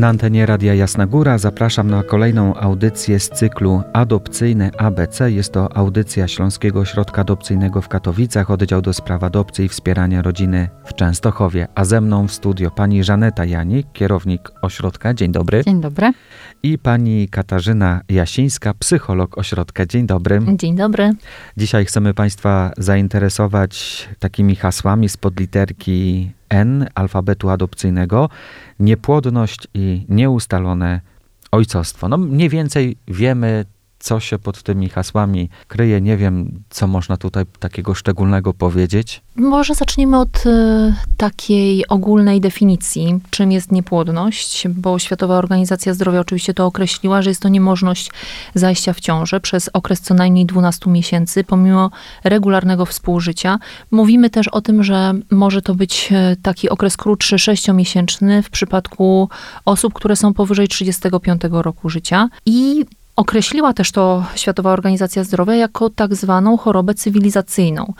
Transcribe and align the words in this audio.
Na 0.00 0.08
antenie 0.08 0.46
Radia 0.46 0.74
Jasna 0.74 1.06
Góra 1.06 1.38
zapraszam 1.38 1.90
na 1.90 2.02
kolejną 2.02 2.54
audycję 2.54 3.20
z 3.20 3.28
cyklu 3.28 3.82
Adopcyjne 3.92 4.70
ABC. 4.78 5.30
Jest 5.30 5.52
to 5.52 5.76
audycja 5.76 6.28
Śląskiego 6.28 6.80
Ośrodka 6.80 7.20
Adopcyjnego 7.20 7.82
w 7.82 7.88
Katowicach, 7.88 8.50
oddział 8.50 8.82
do 8.82 8.92
spraw 8.92 9.22
adopcji 9.22 9.64
i 9.64 9.68
wspierania 9.68 10.22
rodziny 10.22 10.68
w 10.84 10.94
Częstochowie. 10.94 11.68
A 11.74 11.84
ze 11.84 12.00
mną 12.00 12.28
w 12.28 12.32
studio 12.32 12.70
pani 12.70 13.04
Żaneta 13.04 13.44
Janik, 13.44 13.86
kierownik 13.92 14.50
ośrodka. 14.62 15.14
Dzień 15.14 15.32
dobry. 15.32 15.64
Dzień 15.64 15.80
dobry. 15.80 16.12
I 16.62 16.78
pani 16.78 17.28
Katarzyna 17.28 18.00
Jasińska, 18.08 18.74
psycholog 18.74 19.38
ośrodka. 19.38 19.86
Dzień 19.86 20.06
dobry. 20.06 20.40
Dzień 20.56 20.76
dobry. 20.76 21.12
Dzisiaj 21.56 21.84
chcemy 21.84 22.14
państwa 22.14 22.72
zainteresować 22.78 24.08
takimi 24.18 24.56
hasłami 24.56 25.08
spod 25.08 25.40
literki 25.40 26.30
N 26.50 26.88
alfabetu 26.94 27.50
adopcyjnego 27.50 28.28
niepłodność 28.78 29.68
i 29.74 30.06
nieustalone 30.08 31.00
ojcostwo. 31.50 32.08
No 32.08 32.16
mniej 32.16 32.48
więcej 32.48 32.96
wiemy, 33.08 33.64
co 34.00 34.20
się 34.20 34.38
pod 34.38 34.62
tymi 34.62 34.88
hasłami 34.88 35.48
kryje. 35.68 36.00
Nie 36.00 36.16
wiem, 36.16 36.62
co 36.70 36.86
można 36.86 37.16
tutaj 37.16 37.44
takiego 37.58 37.94
szczególnego 37.94 38.54
powiedzieć. 38.54 39.22
Może 39.36 39.74
zaczniemy 39.74 40.18
od 40.18 40.46
y, 40.46 40.94
takiej 41.16 41.88
ogólnej 41.88 42.40
definicji, 42.40 43.20
czym 43.30 43.52
jest 43.52 43.72
niepłodność, 43.72 44.68
bo 44.68 44.98
Światowa 44.98 45.38
Organizacja 45.38 45.94
Zdrowia 45.94 46.20
oczywiście 46.20 46.54
to 46.54 46.66
określiła, 46.66 47.22
że 47.22 47.30
jest 47.30 47.42
to 47.42 47.48
niemożność 47.48 48.10
zajścia 48.54 48.92
w 48.92 49.00
ciążę 49.00 49.40
przez 49.40 49.70
okres 49.72 50.00
co 50.00 50.14
najmniej 50.14 50.46
12 50.46 50.90
miesięcy, 50.90 51.44
pomimo 51.44 51.90
regularnego 52.24 52.86
współżycia. 52.86 53.58
Mówimy 53.90 54.30
też 54.30 54.48
o 54.48 54.60
tym, 54.60 54.84
że 54.84 55.14
może 55.30 55.62
to 55.62 55.74
być 55.74 56.08
e, 56.12 56.36
taki 56.42 56.68
okres 56.68 56.96
krótszy, 56.96 57.38
sześciomiesięczny 57.38 58.42
w 58.42 58.50
przypadku 58.50 59.28
osób, 59.64 59.94
które 59.94 60.16
są 60.16 60.34
powyżej 60.34 60.68
35 60.68 61.42
roku 61.50 61.88
życia. 61.88 62.28
I 62.46 62.84
Określiła 63.16 63.72
też 63.72 63.92
to 63.92 64.24
Światowa 64.34 64.72
Organizacja 64.72 65.24
Zdrowia 65.24 65.54
jako 65.54 65.90
tak 65.90 66.14
zwaną 66.14 66.56
chorobę 66.56 66.94
cywilizacyjną. 66.94 67.92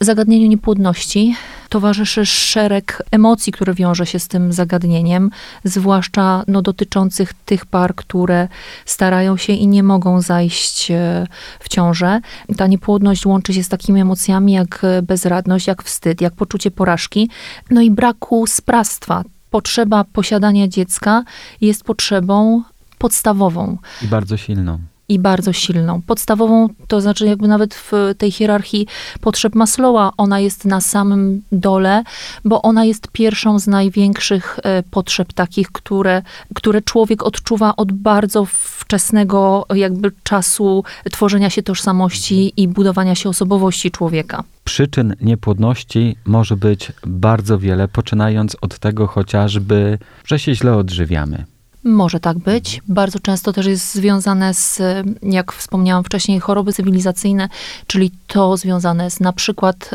Zagadnieniu 0.00 0.46
niepłodności 0.46 1.36
towarzyszy 1.68 2.26
szereg 2.26 3.02
emocji, 3.10 3.52
które 3.52 3.74
wiąże 3.74 4.06
się 4.06 4.18
z 4.18 4.28
tym 4.28 4.52
zagadnieniem, 4.52 5.30
zwłaszcza 5.64 6.44
no, 6.48 6.62
dotyczących 6.62 7.32
tych 7.34 7.66
par, 7.66 7.94
które 7.94 8.48
starają 8.84 9.36
się 9.36 9.52
i 9.52 9.66
nie 9.66 9.82
mogą 9.82 10.20
zajść 10.20 10.90
e, 10.90 11.26
w 11.60 11.68
ciążę. 11.68 12.20
Ta 12.56 12.66
niepłodność 12.66 13.26
łączy 13.26 13.54
się 13.54 13.62
z 13.62 13.68
takimi 13.68 14.00
emocjami 14.00 14.52
jak 14.52 14.82
bezradność, 15.02 15.66
jak 15.66 15.82
wstyd, 15.82 16.20
jak 16.20 16.34
poczucie 16.34 16.70
porażki, 16.70 17.30
no 17.70 17.80
i 17.80 17.90
braku 17.90 18.46
sprawstwa. 18.46 19.24
Potrzeba 19.50 20.04
posiadania 20.04 20.68
dziecka 20.68 21.24
jest 21.60 21.84
potrzebą 21.84 22.62
podstawową. 22.98 23.78
I 24.02 24.06
bardzo 24.06 24.36
silną. 24.36 24.78
I 25.08 25.18
bardzo 25.18 25.52
silną. 25.52 26.02
Podstawową, 26.02 26.68
to 26.88 27.00
znaczy 27.00 27.26
jakby 27.26 27.48
nawet 27.48 27.74
w 27.74 27.92
tej 28.18 28.30
hierarchii 28.30 28.86
potrzeb 29.20 29.54
Maslowa, 29.54 30.12
ona 30.16 30.40
jest 30.40 30.64
na 30.64 30.80
samym 30.80 31.42
dole, 31.52 32.02
bo 32.44 32.62
ona 32.62 32.84
jest 32.84 33.08
pierwszą 33.12 33.58
z 33.58 33.66
największych 33.66 34.58
e, 34.62 34.82
potrzeb 34.82 35.32
takich, 35.32 35.72
które, 35.72 36.22
które 36.54 36.82
człowiek 36.82 37.22
odczuwa 37.22 37.76
od 37.76 37.92
bardzo 37.92 38.44
wczesnego 38.44 39.66
jakby 39.74 40.10
czasu 40.22 40.84
tworzenia 41.12 41.50
się 41.50 41.62
tożsamości 41.62 42.52
i 42.56 42.68
budowania 42.68 43.14
się 43.14 43.28
osobowości 43.28 43.90
człowieka. 43.90 44.44
Przyczyn 44.64 45.16
niepłodności 45.20 46.16
może 46.24 46.56
być 46.56 46.92
bardzo 47.06 47.58
wiele, 47.58 47.88
poczynając 47.88 48.56
od 48.60 48.78
tego 48.78 49.06
chociażby, 49.06 49.98
że 50.24 50.38
się 50.38 50.54
źle 50.54 50.76
odżywiamy 50.76 51.44
może 51.86 52.20
tak 52.20 52.38
być. 52.38 52.82
Bardzo 52.88 53.18
często 53.18 53.52
też 53.52 53.66
jest 53.66 53.94
związane 53.94 54.54
z, 54.54 54.82
jak 55.22 55.52
wspomniałam 55.52 56.04
wcześniej, 56.04 56.40
choroby 56.40 56.72
cywilizacyjne, 56.72 57.48
czyli 57.86 58.10
to 58.26 58.56
związane 58.56 59.10
z 59.10 59.20
na 59.20 59.32
przykład 59.32 59.90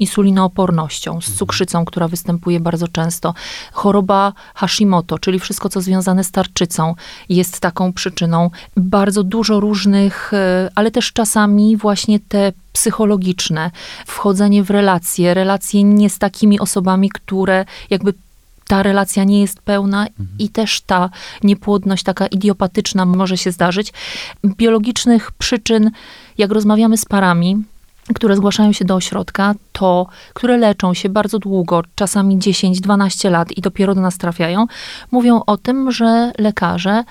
insulinoopornością, 0.00 1.12
z 1.12 1.24
mhm. 1.24 1.38
cukrzycą, 1.38 1.84
która 1.84 2.08
występuje 2.08 2.60
bardzo 2.60 2.88
często. 2.88 3.34
Choroba 3.72 4.32
Hashimoto, 4.54 5.18
czyli 5.18 5.40
wszystko, 5.40 5.68
co 5.68 5.80
związane 5.80 6.24
z 6.24 6.30
tarczycą, 6.30 6.94
jest 7.28 7.60
taką 7.60 7.92
przyczyną. 7.92 8.50
Bardzo 8.76 9.22
dużo 9.22 9.60
różnych, 9.60 10.34
e, 10.34 10.70
ale 10.74 10.90
też 10.90 11.12
czasami 11.12 11.76
właśnie 11.76 12.20
te 12.20 12.52
psychologiczne, 12.72 13.70
wchodzenie 14.06 14.62
w 14.62 14.70
relacje, 14.70 15.34
relacje 15.34 15.84
nie 15.84 16.10
z 16.10 16.18
takimi 16.18 16.60
osobami, 16.60 17.10
które 17.10 17.64
jakby 17.90 18.14
ta 18.70 18.82
relacja 18.82 19.24
nie 19.24 19.40
jest 19.40 19.60
pełna 19.60 20.06
mhm. 20.06 20.28
i 20.38 20.48
też 20.48 20.80
ta 20.80 21.10
niepłodność 21.42 22.02
taka 22.02 22.26
idiopatyczna 22.26 23.04
może 23.04 23.36
się 23.36 23.52
zdarzyć. 23.52 23.92
Biologicznych 24.44 25.32
przyczyn, 25.32 25.90
jak 26.38 26.50
rozmawiamy 26.50 26.96
z 26.96 27.04
parami, 27.04 27.64
które 28.14 28.36
zgłaszają 28.36 28.72
się 28.72 28.84
do 28.84 28.94
ośrodka, 28.94 29.54
to 29.72 30.06
które 30.34 30.56
leczą 30.56 30.94
się 30.94 31.08
bardzo 31.08 31.38
długo, 31.38 31.82
czasami 31.94 32.38
10-12 32.38 33.30
lat 33.30 33.52
i 33.52 33.60
dopiero 33.60 33.94
do 33.94 34.00
nas 34.00 34.18
trafiają, 34.18 34.66
mówią 35.10 35.42
o 35.46 35.56
tym, 35.56 35.92
że 35.92 36.32
lekarze 36.38 37.04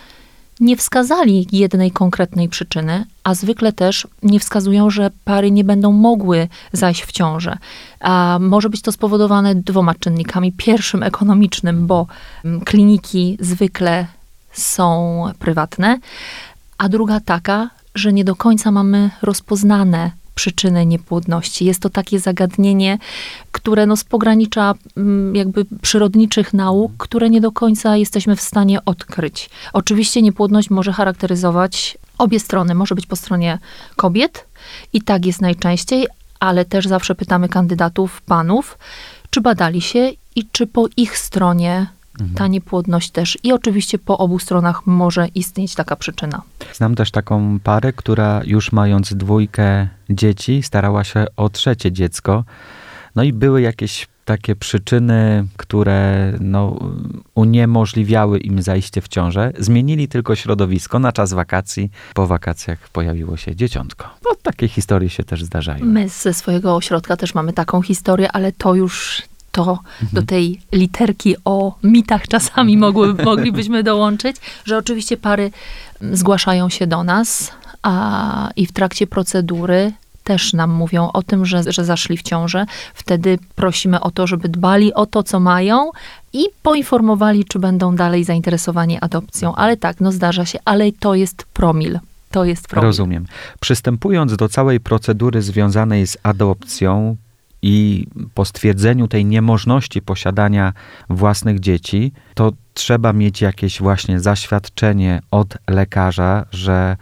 nie 0.60 0.78
wskazali 0.78 1.48
jednej 1.52 1.92
konkretnej 1.92 2.50
przyczyny, 2.50 3.06
a 3.24 3.34
zwykle 3.34 3.74
też 3.74 4.08
nie 4.24 4.40
wskazują, 4.40 4.90
że 4.90 5.12
pary 5.26 5.52
nie 5.52 5.64
będą 5.64 5.92
mogły 5.92 6.48
zajść 6.74 7.04
w 7.06 7.12
ciążę. 7.12 7.58
A 8.00 8.38
może 8.42 8.70
być 8.70 8.82
to 8.82 8.92
spowodowane 8.92 9.56
dwoma 9.56 9.96
czynnikami. 9.96 10.52
Pierwszym 10.52 11.04
ekonomicznym, 11.04 11.88
bo 11.88 12.08
mm, 12.46 12.62
kliniki 12.62 13.38
zwykle 13.40 14.08
są 14.52 15.24
prywatne, 15.40 16.00
a 16.78 16.90
druga 16.90 17.20
taka, 17.20 17.70
że 17.96 18.14
nie 18.14 18.24
do 18.24 18.36
końca 18.36 18.72
mamy 18.72 19.10
rozpoznane 19.22 20.12
przyczyny 20.40 20.86
niepłodności. 20.86 21.66
Jest 21.66 21.80
to 21.80 21.90
takie 21.90 22.20
zagadnienie, 22.20 22.98
które 23.52 23.86
no 23.86 23.96
z 23.96 24.04
pogranicza 24.04 24.74
mm, 24.98 25.36
jakby 25.36 25.66
przyrodniczych 25.82 26.54
nauk, 26.54 26.92
które 26.98 27.30
nie 27.30 27.42
do 27.42 27.52
końca 27.52 27.98
jesteśmy 27.98 28.36
w 28.36 28.42
stanie 28.42 28.86
odkryć. 28.86 29.50
Oczywiście 29.74 30.22
niepłodność 30.22 30.70
może 30.70 30.94
charakteryzować 30.94 31.98
obie 32.18 32.40
strony. 32.40 32.76
Może 32.76 32.96
być 32.96 33.06
po 33.06 33.16
stronie 33.16 33.60
kobiet 33.96 34.46
i 34.94 35.02
tak 35.02 35.26
jest 35.26 35.42
najczęściej, 35.42 36.08
ale 36.40 36.66
też 36.66 36.88
zawsze 36.88 37.16
pytamy 37.16 37.50
kandydatów, 37.50 38.22
panów, 38.22 38.78
czy 39.30 39.42
badali 39.42 39.82
się 39.82 40.12
i 40.36 40.46
czy 40.52 40.68
po 40.68 40.86
ich 40.98 41.18
stronie. 41.18 41.88
Ta 42.36 42.48
niepłodność 42.48 43.12
też. 43.12 43.38
I 43.44 43.54
oczywiście 43.54 44.00
po 44.00 44.18
obu 44.18 44.40
stronach 44.40 44.86
może 44.86 45.28
istnieć 45.28 45.76
taka 45.76 45.96
przyczyna. 45.96 46.42
Znam 46.74 46.96
też 46.96 47.12
taką 47.12 47.60
parę, 47.60 47.94
która 47.94 48.42
już 48.46 48.72
mając 48.72 49.14
dwójkę 49.14 49.88
dzieci, 50.10 50.64
starała 50.64 51.04
się 51.04 51.26
o 51.38 51.50
trzecie 51.50 51.92
dziecko. 51.92 52.44
No 53.16 53.24
i 53.24 53.34
były 53.34 53.62
jakieś 53.62 54.08
takie 54.26 54.56
przyczyny, 54.56 55.48
które 55.58 56.34
no, 56.40 56.80
uniemożliwiały 57.36 58.40
im 58.40 58.62
zajście 58.62 59.02
w 59.02 59.08
ciążę. 59.08 59.52
Zmienili 59.60 60.08
tylko 60.08 60.36
środowisko 60.36 61.00
na 61.00 61.12
czas 61.12 61.34
wakacji. 61.34 61.92
Po 62.14 62.28
wakacjach 62.28 62.90
pojawiło 62.90 63.38
się 63.38 63.56
dzieciątko. 63.56 64.10
No, 64.26 64.32
takie 64.44 64.68
historie 64.68 65.10
się 65.10 65.24
też 65.24 65.44
zdarzają. 65.44 65.86
My 65.86 66.10
ze 66.10 66.34
swojego 66.34 66.76
ośrodka 66.76 67.18
też 67.18 67.36
mamy 67.36 67.54
taką 67.54 67.82
historię, 67.82 68.32
ale 68.32 68.52
to 68.52 68.76
już 68.76 69.22
to 69.52 69.62
mhm. 69.72 70.10
do 70.14 70.22
tej 70.22 70.62
literki 70.72 71.36
o 71.46 71.76
mitach 71.84 72.28
czasami 72.28 72.78
mogły, 72.78 73.14
moglibyśmy 73.26 73.84
dołączyć, 73.84 74.38
że 74.66 74.78
oczywiście 74.78 75.18
pary 75.18 75.52
zgłaszają 76.02 76.70
się 76.70 76.88
do 76.88 77.04
nas 77.04 77.52
a, 77.82 78.50
i 78.56 78.66
w 78.66 78.72
trakcie 78.72 79.08
procedury 79.08 79.94
też 80.24 80.54
nam 80.54 80.72
mówią 80.72 81.12
o 81.14 81.24
tym, 81.24 81.46
że, 81.46 81.64
że 81.68 81.86
zaszli 81.86 82.18
w 82.18 82.22
ciążę. 82.22 82.66
Wtedy 82.94 83.40
prosimy 83.56 84.00
o 84.00 84.12
to, 84.12 84.28
żeby 84.28 84.50
dbali 84.50 84.94
o 84.94 85.06
to, 85.06 85.24
co 85.24 85.40
mają 85.40 85.92
i 86.34 86.46
poinformowali, 86.64 87.46
czy 87.46 87.60
będą 87.60 87.96
dalej 87.96 88.24
zainteresowani 88.24 88.98
adopcją. 89.02 89.56
Ale 89.56 89.78
tak, 89.78 90.00
no 90.00 90.12
zdarza 90.12 90.46
się, 90.46 90.60
ale 90.66 90.92
to 90.92 91.16
jest 91.16 91.46
promil. 91.54 92.00
To 92.32 92.46
jest 92.46 92.68
promil. 92.68 92.86
Rozumiem. 92.86 93.26
Przystępując 93.60 94.36
do 94.36 94.50
całej 94.50 94.80
procedury 94.80 95.42
związanej 95.42 96.08
z 96.08 96.18
adopcją, 96.24 97.16
i 97.62 98.08
po 98.34 98.46
stwierdzeniu 98.46 99.08
tej 99.08 99.26
niemożności 99.26 100.02
posiadania 100.02 100.74
własnych 101.10 101.60
dzieci, 101.60 102.12
to 102.34 102.52
trzeba 102.74 103.14
mieć 103.14 103.42
jakieś 103.42 103.80
właśnie 103.80 104.20
zaświadczenie 104.20 105.22
od 105.32 105.58
lekarza, 105.68 106.46
że 106.52 106.98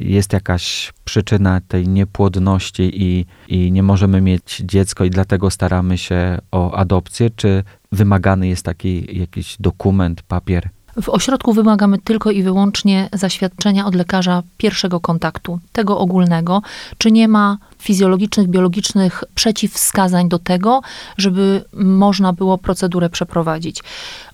jest 0.00 0.32
jakaś 0.32 0.92
przyczyna 1.04 1.60
tej 1.68 1.88
niepłodności 1.88 3.02
i, 3.02 3.26
i 3.48 3.72
nie 3.72 3.82
możemy 3.82 4.20
mieć 4.20 4.62
dziecko 4.64 5.04
i 5.04 5.10
dlatego 5.10 5.50
staramy 5.50 5.98
się 5.98 6.38
o 6.50 6.74
adopcję, 6.74 7.30
czy 7.30 7.64
wymagany 7.92 8.48
jest 8.48 8.64
taki 8.64 9.18
jakiś 9.18 9.56
dokument, 9.60 10.22
papier? 10.22 10.68
W 11.00 11.08
ośrodku 11.08 11.52
wymagamy 11.52 11.98
tylko 11.98 12.30
i 12.30 12.42
wyłącznie 12.42 13.08
zaświadczenia 13.12 13.86
od 13.86 13.94
lekarza 13.94 14.42
pierwszego 14.56 15.00
kontaktu, 15.00 15.58
tego 15.72 15.98
ogólnego, 15.98 16.62
czy 16.98 17.12
nie 17.12 17.28
ma 17.28 17.58
fizjologicznych, 17.78 18.48
biologicznych 18.48 19.24
przeciwwskazań 19.34 20.28
do 20.28 20.38
tego, 20.38 20.80
żeby 21.18 21.64
można 21.72 22.32
było 22.32 22.58
procedurę 22.58 23.10
przeprowadzić. 23.10 23.82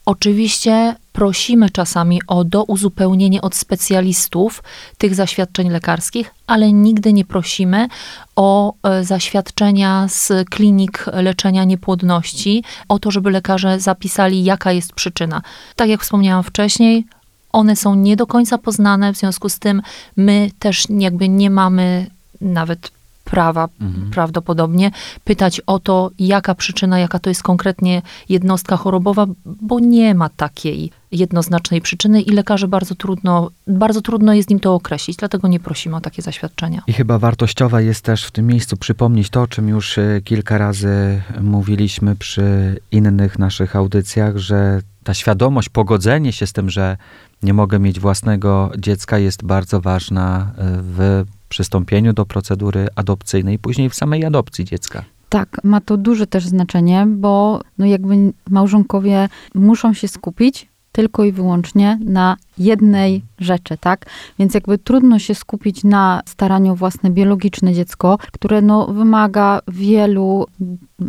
Oczywiście 0.06 0.94
prosimy 1.18 1.70
czasami 1.70 2.20
o 2.26 2.44
douzupełnienie 2.44 3.42
od 3.42 3.54
specjalistów 3.54 4.62
tych 4.98 5.14
zaświadczeń 5.14 5.68
lekarskich, 5.68 6.34
ale 6.46 6.72
nigdy 6.72 7.12
nie 7.12 7.24
prosimy 7.24 7.88
o 8.36 8.74
e, 8.82 9.04
zaświadczenia 9.04 10.06
z 10.08 10.48
klinik 10.50 11.06
leczenia 11.12 11.64
niepłodności, 11.64 12.64
o 12.88 12.98
to, 12.98 13.10
żeby 13.10 13.30
lekarze 13.30 13.80
zapisali, 13.80 14.44
jaka 14.44 14.72
jest 14.72 14.92
przyczyna. 14.92 15.42
Tak 15.76 15.88
jak 15.88 16.02
wspomniałam 16.02 16.44
wcześniej, 16.44 17.04
one 17.52 17.76
są 17.76 17.94
nie 17.94 18.16
do 18.16 18.26
końca 18.26 18.58
poznane, 18.58 19.12
w 19.12 19.16
związku 19.16 19.48
z 19.48 19.58
tym 19.58 19.82
my 20.16 20.50
też 20.58 20.86
jakby 20.90 21.28
nie 21.28 21.50
mamy 21.50 22.06
nawet 22.40 22.90
prawa 23.30 23.68
mhm. 23.80 24.10
prawdopodobnie 24.10 24.90
pytać 25.24 25.60
o 25.66 25.78
to, 25.78 26.10
jaka 26.18 26.54
przyczyna, 26.54 26.98
jaka 26.98 27.18
to 27.18 27.30
jest 27.30 27.42
konkretnie 27.42 28.02
jednostka 28.28 28.76
chorobowa, 28.76 29.26
bo 29.44 29.80
nie 29.80 30.14
ma 30.14 30.28
takiej 30.28 30.90
jednoznacznej 31.12 31.80
przyczyny 31.80 32.22
i 32.22 32.30
lekarze 32.30 32.68
bardzo 32.68 32.94
trudno, 32.94 33.50
bardzo 33.66 34.02
trudno 34.02 34.34
jest 34.34 34.50
im 34.50 34.60
to 34.60 34.74
określić, 34.74 35.16
dlatego 35.16 35.48
nie 35.48 35.60
prosimy 35.60 35.96
o 35.96 36.00
takie 36.00 36.22
zaświadczenia. 36.22 36.82
I 36.86 36.92
chyba 36.92 37.18
wartościowe 37.18 37.84
jest 37.84 38.04
też 38.04 38.24
w 38.24 38.30
tym 38.30 38.46
miejscu 38.46 38.76
przypomnieć 38.76 39.30
to, 39.30 39.42
o 39.42 39.46
czym 39.46 39.68
już 39.68 39.98
e, 39.98 40.20
kilka 40.24 40.58
razy 40.58 41.22
mówiliśmy 41.40 42.16
przy 42.16 42.80
innych 42.92 43.38
naszych 43.38 43.76
audycjach, 43.76 44.36
że 44.36 44.80
ta 45.04 45.14
świadomość, 45.14 45.68
pogodzenie 45.68 46.32
się 46.32 46.46
z 46.46 46.52
tym, 46.52 46.70
że 46.70 46.96
nie 47.42 47.54
mogę 47.54 47.78
mieć 47.78 48.00
własnego 48.00 48.72
dziecka 48.78 49.18
jest 49.18 49.44
bardzo 49.44 49.80
ważna 49.80 50.52
e, 50.58 50.64
w 50.82 51.24
przystąpieniu 51.58 52.12
do 52.12 52.26
procedury 52.26 52.88
adopcyjnej, 52.96 53.58
później 53.58 53.90
w 53.90 53.94
samej 53.94 54.24
adopcji 54.24 54.64
dziecka. 54.64 55.04
Tak, 55.28 55.60
ma 55.64 55.80
to 55.80 55.96
duże 55.96 56.26
też 56.26 56.46
znaczenie, 56.46 57.06
bo 57.08 57.60
no 57.78 57.86
jakby 57.86 58.32
małżonkowie 58.50 59.28
muszą 59.54 59.94
się 59.94 60.08
skupić 60.08 60.68
tylko 60.98 61.24
i 61.24 61.32
wyłącznie 61.32 61.98
na 62.04 62.36
jednej 62.58 63.22
rzeczy, 63.38 63.76
tak? 63.80 64.06
Więc 64.38 64.54
jakby 64.54 64.78
trudno 64.78 65.18
się 65.18 65.34
skupić 65.34 65.84
na 65.84 66.22
staraniu 66.26 66.72
o 66.72 66.76
własne 66.76 67.10
biologiczne 67.10 67.74
dziecko, 67.74 68.18
które 68.32 68.62
no 68.62 68.86
wymaga 68.86 69.60
wielu 69.68 70.46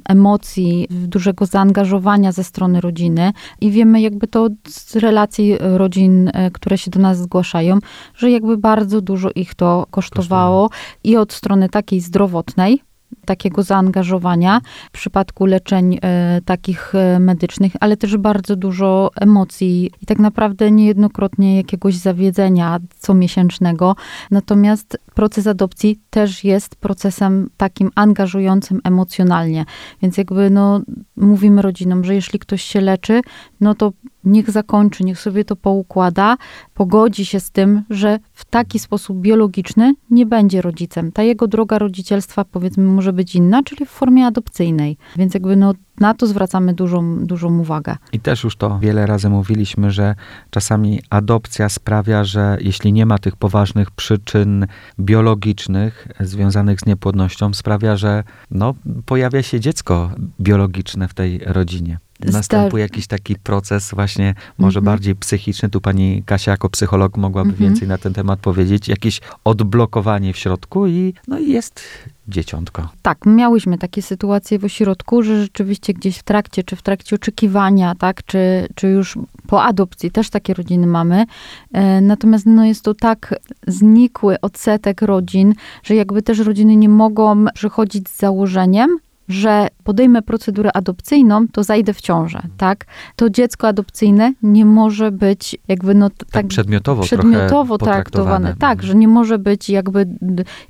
emocji, 0.06 0.88
dużego 0.90 1.46
zaangażowania 1.46 2.32
ze 2.32 2.44
strony 2.44 2.82
rodziny 2.82 3.34
i 3.62 3.72
wiemy 3.72 4.02
jakby 4.02 4.28
to 4.28 4.48
z 4.68 4.96
relacji 4.96 5.58
rodzin, 5.60 6.30
e, 6.34 6.52
które 6.52 6.78
się 6.78 6.92
do 6.92 7.00
nas 7.00 7.18
zgłaszają, 7.18 7.80
że 8.16 8.32
jakby 8.32 8.58
bardzo 8.58 9.02
dużo 9.02 9.30
ich 9.36 9.56
to 9.56 9.88
kosztowało 9.92 10.70
i 11.04 11.18
od 11.18 11.34
strony 11.34 11.70
takiej 11.70 12.00
zdrowotnej, 12.00 12.82
takiego 13.26 13.64
zaangażowania 13.64 14.62
w 14.90 14.92
przypadku 14.92 15.46
leczeń 15.46 16.00
e, 16.02 16.42
takich 16.46 16.96
e, 16.96 17.20
medycznych, 17.20 17.74
ale 17.80 17.98
też 17.98 18.18
bardzo 18.18 18.56
dużo 18.56 19.12
emocji 19.16 19.92
i 20.02 20.06
tak 20.06 20.20
naprawdę 20.20 20.72
niejednokrotnie 20.72 21.58
jakiegoś 21.58 21.96
zawiedzenia 21.96 22.80
comiesięcznego. 23.00 23.96
Natomiast 24.32 24.98
proces 25.14 25.48
adopcji 25.48 26.00
też 26.10 26.44
jest 26.44 26.76
procesem 26.76 27.50
takim 27.58 27.92
angażującym 27.96 28.82
emocjonalnie. 28.84 29.66
Więc 30.02 30.18
jakby 30.18 30.50
no, 30.50 30.82
mówimy 31.16 31.62
rodzinom, 31.62 32.04
że 32.04 32.16
jeśli 32.16 32.40
ktoś 32.40 32.62
się 32.62 32.82
leczy, 32.82 33.22
no 33.62 33.76
to 33.76 33.92
niech 34.30 34.52
zakończy, 34.52 35.04
niech 35.04 35.20
sobie 35.20 35.46
to 35.46 35.56
poukłada, 35.56 36.38
pogodzi 36.74 37.26
się 37.26 37.40
z 37.40 37.52
tym, 37.52 37.84
że 37.90 38.20
w 38.34 38.46
taki 38.46 38.80
sposób 38.80 39.18
biologiczny 39.18 39.94
nie 40.10 40.26
będzie 40.26 40.62
rodzicem. 40.62 41.12
Ta 41.12 41.24
jego 41.24 41.48
droga 41.48 41.80
rodzicielstwa, 41.80 42.46
powiedzmy, 42.46 42.84
może 42.84 43.14
być 43.14 43.36
inna, 43.36 43.64
czyli 43.64 43.86
w 43.86 43.90
formie 43.90 44.26
adopcyjnej. 44.26 44.98
Więc 45.16 45.34
jakby 45.34 45.56
no, 45.56 45.74
na 46.00 46.14
to 46.14 46.28
zwracamy 46.28 46.74
dużą, 46.74 47.26
dużą 47.26 47.60
uwagę. 47.60 47.96
I 48.14 48.20
też 48.20 48.44
już 48.44 48.56
to 48.56 48.80
wiele 48.80 49.06
razy 49.06 49.30
mówiliśmy, 49.30 49.92
że 49.92 50.16
czasami 50.50 51.02
adopcja 51.10 51.70
sprawia, 51.70 52.24
że 52.24 52.58
jeśli 52.62 52.94
nie 52.94 53.06
ma 53.06 53.18
tych 53.18 53.36
poważnych 53.36 53.92
przyczyn 53.92 54.68
biologicznych 55.00 56.08
związanych 56.20 56.80
z 56.80 56.86
niepłodnością, 56.86 57.54
sprawia, 57.54 57.96
że 57.96 58.24
no, 58.52 58.76
pojawia 59.06 59.44
się 59.44 59.60
dziecko 59.60 60.12
biologiczne 60.40 61.08
w 61.08 61.14
tej 61.14 61.40
rodzinie 61.46 62.00
następuje 62.20 62.84
jakiś 62.84 63.08
taki 63.08 63.36
proces 63.36 63.92
właśnie 63.94 64.36
może 64.58 64.80
mm-hmm. 64.80 64.84
bardziej 64.84 65.16
psychiczny. 65.16 65.70
Tu 65.70 65.82
pani 65.82 66.24
Kasia 66.26 66.52
jako 66.52 66.70
psycholog 66.70 67.18
mogłaby 67.18 67.52
mm-hmm. 67.52 67.56
więcej 67.56 67.88
na 67.88 67.98
ten 67.98 68.14
temat 68.14 68.40
powiedzieć. 68.40 68.88
Jakieś 68.88 69.22
odblokowanie 69.44 70.34
w 70.34 70.38
środku 70.38 70.88
i 70.88 71.14
no 71.28 71.40
i 71.40 71.50
jest 71.50 71.82
dzieciątko. 72.30 72.88
Tak, 73.02 73.18
miałyśmy 73.26 73.78
takie 73.78 74.02
sytuacje 74.02 74.60
w 74.60 74.66
ośrodku, 74.66 75.24
że 75.24 75.42
rzeczywiście 75.42 75.94
gdzieś 75.94 76.18
w 76.18 76.24
trakcie, 76.24 76.64
czy 76.64 76.76
w 76.76 76.82
trakcie 76.82 77.16
oczekiwania, 77.16 77.96
tak, 77.96 78.24
czy, 78.24 78.68
czy 78.76 78.88
już 78.88 79.18
po 79.48 79.64
adopcji 79.64 80.12
też 80.12 80.30
takie 80.30 80.54
rodziny 80.54 80.88
mamy. 80.88 81.26
E, 81.74 82.02
natomiast 82.02 82.46
no, 82.46 82.66
jest 82.66 82.84
to 82.84 82.94
tak 82.94 83.36
znikły 83.68 84.42
odsetek 84.42 85.02
rodzin, 85.02 85.54
że 85.84 85.96
jakby 85.96 86.22
też 86.22 86.40
rodziny 86.40 86.76
nie 86.76 86.90
mogą 86.90 87.46
przychodzić 87.54 88.10
z 88.10 88.20
założeniem, 88.20 88.98
że 89.30 89.68
podejmę 89.84 90.22
procedurę 90.22 90.72
adopcyjną, 90.74 91.48
to 91.48 91.64
zajdę 91.64 91.94
w 91.94 92.02
ciążę, 92.02 92.42
tak? 92.58 92.86
To 93.16 93.30
dziecko 93.30 93.68
adopcyjne 93.68 94.34
nie 94.44 94.66
może 94.66 95.12
być 95.12 95.58
jakby 95.68 95.96
no 95.96 96.10
tak, 96.10 96.30
tak 96.30 96.48
przedmiotowo, 96.48 97.04
przedmiotowo 97.04 97.78
traktowane. 97.78 98.56
Tak, 98.60 98.72
mhm. 98.72 98.88
że 98.88 98.96
nie 98.96 99.08
może 99.08 99.40
być 99.40 99.70
jakby, 99.70 100.08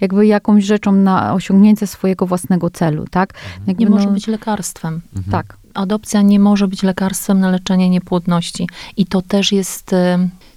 jakby 0.02 0.28
jakąś 0.28 0.64
rzeczą 0.64 0.92
na 0.92 1.34
osiągnięcie 1.34 1.88
swojego 1.88 2.26
własnego 2.26 2.70
celu, 2.70 3.06
tak? 3.12 3.34
Mhm. 3.34 3.64
Jakby 3.68 3.84
nie 3.84 3.90
no, 3.90 3.96
może 3.96 4.10
być 4.10 4.28
lekarstwem. 4.28 5.02
Mhm. 5.16 5.32
Tak. 5.32 5.58
Adopcja 5.74 6.22
nie 6.22 6.40
może 6.40 6.68
być 6.68 6.84
lekarstwem 6.84 7.40
na 7.40 7.52
leczenie 7.52 7.90
niepłodności. 7.90 8.68
I 8.98 9.06
to 9.06 9.22
też 9.22 9.52
jest 9.52 9.94
y, 9.94 9.96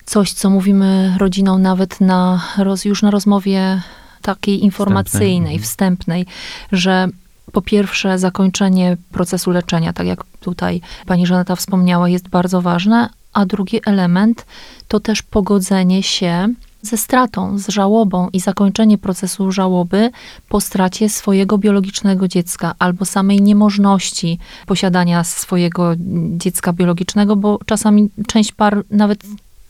coś, 0.05 0.33
co 0.33 0.51
mówimy 0.51 1.15
rodzinom 1.19 1.63
nawet 1.63 2.01
na, 2.01 2.43
już 2.85 3.03
na 3.03 3.11
rozmowie 3.11 3.83
takiej 4.23 4.65
informacyjnej, 4.65 5.59
wstępnej, 5.59 6.25
wstępnej 6.25 6.27
że 6.73 7.09
po 7.53 7.63
pierwsze, 7.63 8.19
zakończenie 8.19 8.97
procesu 9.13 9.51
leczenia, 9.51 9.93
tak 9.93 10.07
jak 10.07 10.25
tutaj 10.41 10.81
pani 11.07 11.27
Żaneta 11.27 11.57
wspomniała, 11.57 12.09
jest 12.09 12.29
bardzo 12.29 12.63
ważne, 12.63 13.09
a 13.33 13.47
drugi 13.47 13.81
element 13.87 14.47
to 14.89 15.01
też 15.01 15.23
pogodzenie 15.23 16.03
się 16.03 16.49
ze 16.83 16.97
stratą, 16.97 17.59
z 17.59 17.69
żałobą 17.69 18.29
i 18.33 18.41
zakończenie 18.41 18.99
procesu 18.99 19.53
żałoby 19.53 20.11
po 20.49 20.61
stracie 20.61 21.09
swojego 21.09 21.59
biologicznego 21.59 22.29
dziecka 22.29 22.75
albo 22.79 23.05
samej 23.05 23.43
niemożności 23.43 24.39
posiadania 24.67 25.25
swojego 25.25 25.93
dziecka 26.37 26.73
biologicznego, 26.73 27.37
bo 27.37 27.59
czasami 27.67 28.11
część 28.27 28.53
par 28.53 28.85
nawet 28.91 29.25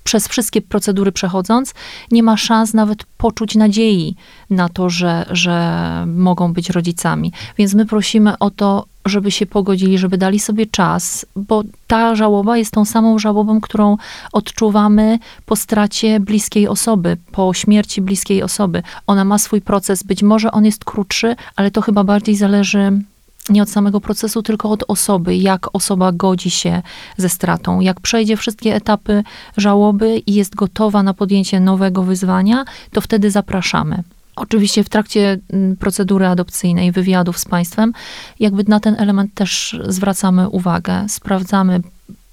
przez 0.04 0.28
wszystkie 0.28 0.62
procedury 0.62 1.12
przechodząc, 1.12 1.75
nie 2.11 2.23
ma 2.23 2.37
szans 2.37 2.75
nawet 2.75 3.04
poczuć 3.04 3.54
nadziei 3.54 4.16
na 4.50 4.68
to, 4.68 4.90
że, 4.90 5.26
że 5.30 6.04
mogą 6.06 6.52
być 6.52 6.71
rodzicami. 6.71 7.32
Więc 7.59 7.75
my 7.75 7.87
prosimy 7.87 8.38
o 8.38 8.50
to, 8.50 8.85
żeby 9.06 9.30
się 9.30 9.47
pogodzili, 9.47 9.99
żeby 9.99 10.18
dali 10.18 10.40
sobie 10.40 10.66
czas, 10.66 11.26
bo 11.37 11.62
ta 11.87 12.14
żałoba 12.14 12.56
jest 12.56 12.73
tą 12.73 12.85
samą 12.85 13.18
żałobą, 13.18 13.61
którą 13.61 13.97
odczuwamy 14.32 15.18
po 15.47 15.56
stracie 15.56 16.21
bliskiej 16.21 16.68
osoby, 16.68 17.16
po 17.32 17.54
śmierci 17.54 18.00
bliskiej 18.00 18.42
osoby. 18.42 18.82
Ona 19.06 19.25
ma 19.25 19.38
swój 19.38 19.61
proces, 19.61 20.02
być 20.02 20.23
może 20.23 20.52
on 20.52 20.64
jest 20.64 20.85
krótszy, 20.85 21.37
ale 21.56 21.71
to 21.71 21.82
chyba 21.82 22.04
bardziej 22.04 22.37
zależy 22.37 23.02
nie 23.49 23.62
od 23.62 23.70
samego 23.70 24.00
procesu, 24.00 24.42
tylko 24.42 24.70
od 24.70 24.84
osoby, 24.88 25.37
jak 25.37 25.68
osoba 25.72 26.12
godzi 26.12 26.50
się 26.50 26.82
ze 27.16 27.28
stratą, 27.28 27.80
jak 27.80 28.00
przejdzie 28.00 28.37
wszystkie 28.37 28.75
etapy 28.75 29.25
żałoby 29.56 30.18
i 30.18 30.34
jest 30.34 30.54
gotowa 30.54 31.02
na 31.02 31.14
podjęcie 31.14 31.61
nowego 31.61 32.02
wyzwania, 32.02 32.64
to 32.92 33.00
wtedy 33.00 33.30
zapraszamy. 33.30 34.02
Oczywiście 34.37 34.84
w 34.84 34.88
trakcie 34.88 35.38
mm, 35.52 35.76
procedury 35.76 36.26
adopcyjnej, 36.26 36.92
wywiadów 36.92 37.38
z 37.38 37.44
państwem, 37.44 37.92
jakby 38.40 38.64
na 38.68 38.80
ten 38.80 38.94
element 38.99 39.34
też 39.34 39.78
zwracamy 39.88 40.49
uwagę, 40.49 41.08
sprawdzamy, 41.08 41.80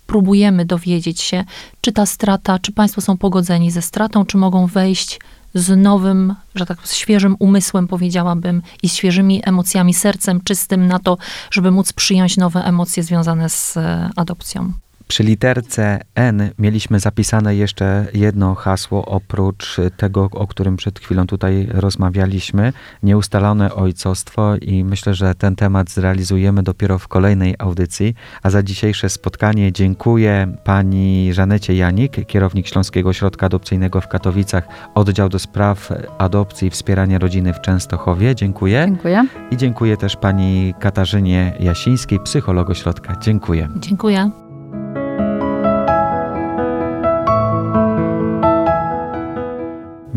próbujemy 0.07 0.65
dowiedzieć 0.65 1.21
się, 1.21 1.43
czy 1.81 1.91
ta 1.91 2.05
strata, 2.05 2.59
czy 2.59 2.71
państwo 2.71 3.01
są 3.01 3.17
pogodzeni 3.17 3.71
ze 3.71 3.81
stratą, 3.81 4.25
czy 4.25 4.37
mogą 4.37 4.67
wejść 4.67 5.19
z 5.53 5.77
nowym, 5.77 6.35
że 6.55 6.65
tak 6.65 6.77
świeżym 6.87 7.35
umysłem 7.39 7.87
powiedziałabym 7.87 8.61
i 8.83 8.89
świeżymi 8.89 9.41
emocjami, 9.45 9.93
sercem 9.93 10.41
czystym 10.41 10.87
na 10.87 10.99
to, 10.99 11.17
żeby 11.51 11.71
móc 11.71 11.93
przyjąć 11.93 12.37
nowe 12.37 12.63
emocje 12.63 13.03
związane 13.03 13.49
z 13.49 13.77
e, 13.77 14.09
adopcją. 14.15 14.73
Przy 15.09 15.23
literce 15.23 15.99
N 16.15 16.49
mieliśmy 16.59 16.99
zapisane 16.99 17.55
jeszcze 17.55 18.05
jedno 18.13 18.55
hasło 18.55 19.05
oprócz 19.05 19.77
tego, 19.97 20.29
o 20.31 20.47
którym 20.47 20.77
przed 20.77 20.99
chwilą 20.99 21.27
tutaj 21.27 21.67
rozmawialiśmy. 21.71 22.73
Nieustalone 23.03 23.73
ojcostwo 23.73 24.55
i 24.55 24.83
myślę, 24.83 25.13
że 25.13 25.35
ten 25.35 25.55
temat 25.55 25.89
zrealizujemy 25.89 26.63
dopiero 26.63 26.99
w 26.99 27.07
kolejnej 27.07 27.55
audycji. 27.59 28.15
A 28.43 28.49
za 28.49 28.63
dzisiejsze 28.63 29.09
spotkanie 29.09 29.71
dziękuję 29.71 30.55
pani 30.63 31.33
Żanecie 31.33 31.75
Janik, 31.75 32.25
kierownik 32.25 32.67
Śląskiego 32.67 33.09
Ośrodka 33.09 33.45
Adopcyjnego 33.45 34.01
w 34.01 34.07
Katowicach, 34.07 34.67
oddział 34.95 35.29
do 35.29 35.39
spraw 35.39 35.91
adopcji 36.17 36.67
i 36.67 36.71
wspierania 36.71 37.19
rodziny 37.19 37.53
w 37.53 37.61
Częstochowie. 37.61 38.35
Dziękuję. 38.35 38.85
Dziękuję. 38.85 39.27
I 39.51 39.57
dziękuję 39.57 39.97
też 39.97 40.15
pani 40.15 40.73
Katarzynie 40.79 41.53
Jasińskiej, 41.59 42.19
psycholog 42.19 42.69
ośrodka. 42.69 43.15
Dziękuję. 43.21 43.69
Dziękuję. 43.79 44.48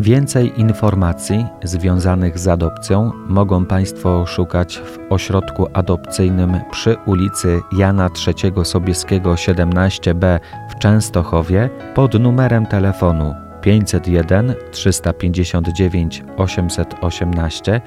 Więcej 0.02 0.61
informacji 0.61 1.47
związanych 1.64 2.38
z 2.38 2.49
adopcją 2.49 3.12
mogą 3.26 3.66
Państwo 3.66 4.26
szukać 4.26 4.78
w 4.78 5.12
ośrodku 5.12 5.66
adopcyjnym 5.73 6.61
przy 6.71 6.97
ulicy 7.06 7.61
Jana 7.73 8.09
III 8.26 8.64
Sobieskiego 8.64 9.35
17b 9.35 10.40
w 10.71 10.78
Częstochowie 10.78 11.71
pod 11.94 12.21
numerem 12.21 12.66
telefonu 12.66 13.35
501 13.61 14.54
359 14.71 16.25
818 16.37 17.80